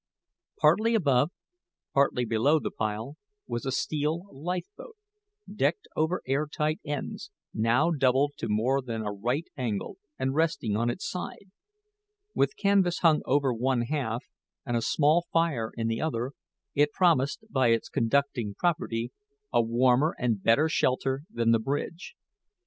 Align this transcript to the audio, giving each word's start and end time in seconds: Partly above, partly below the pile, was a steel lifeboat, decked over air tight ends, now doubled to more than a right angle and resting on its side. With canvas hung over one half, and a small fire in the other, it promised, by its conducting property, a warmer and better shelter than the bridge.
Partly 0.57 0.95
above, 0.95 1.29
partly 1.93 2.25
below 2.25 2.57
the 2.59 2.71
pile, 2.71 3.17
was 3.45 3.67
a 3.67 3.71
steel 3.71 4.25
lifeboat, 4.31 4.95
decked 5.53 5.87
over 5.95 6.23
air 6.25 6.47
tight 6.47 6.79
ends, 6.83 7.29
now 7.53 7.91
doubled 7.91 8.31
to 8.37 8.49
more 8.49 8.81
than 8.81 9.05
a 9.05 9.11
right 9.11 9.45
angle 9.55 9.97
and 10.17 10.33
resting 10.33 10.75
on 10.75 10.89
its 10.89 11.07
side. 11.07 11.51
With 12.33 12.57
canvas 12.57 13.01
hung 13.01 13.21
over 13.25 13.53
one 13.53 13.81
half, 13.83 14.23
and 14.65 14.75
a 14.75 14.81
small 14.81 15.27
fire 15.31 15.69
in 15.77 15.87
the 15.87 16.01
other, 16.01 16.31
it 16.73 16.93
promised, 16.93 17.41
by 17.51 17.67
its 17.67 17.87
conducting 17.87 18.55
property, 18.55 19.11
a 19.53 19.61
warmer 19.61 20.15
and 20.17 20.41
better 20.41 20.67
shelter 20.67 21.21
than 21.31 21.51
the 21.51 21.59
bridge. 21.59 22.15